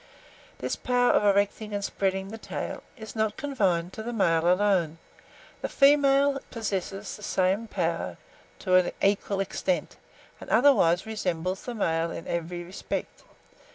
This 0.57 0.75
power 0.75 1.11
of 1.11 1.23
erecting 1.23 1.75
and 1.75 1.85
spreading 1.85 2.29
the 2.29 2.39
tail 2.39 2.81
is 2.97 3.15
not 3.15 3.37
confined 3.37 3.93
to 3.93 4.01
the 4.01 4.11
male 4.11 4.41
bird 4.41 4.53
alone: 4.53 4.97
the 5.61 5.69
female 5.69 6.39
possesses 6.49 7.15
the 7.15 7.21
same 7.21 7.67
power 7.67 8.17
to 8.57 8.73
an 8.73 8.93
equal 9.03 9.39
extent, 9.39 9.97
and 10.39 10.49
otherwise 10.49 11.05
resembles 11.05 11.61
the 11.65 11.75
male 11.75 12.09
in 12.09 12.27
every 12.27 12.63
respect. 12.63 13.21